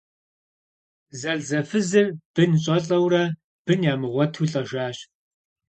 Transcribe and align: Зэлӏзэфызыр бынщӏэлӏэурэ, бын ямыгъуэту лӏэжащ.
Зэлӏзэфызыр 1.19 2.07
бынщӏэлӏэурэ, 2.33 3.23
бын 3.65 3.79
ямыгъуэту 3.91 4.45
лӏэжащ. 4.49 4.97